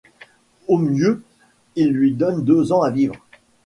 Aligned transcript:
Au 0.67 0.79
mieux 0.79 1.21
il 1.75 1.89
lui 1.89 2.11
donne 2.15 2.43
deux 2.43 2.71
ans 2.71 2.81
à 2.81 2.89
vivre. 2.89 3.13